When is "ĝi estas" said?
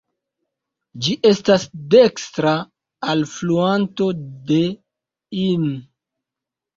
1.07-1.65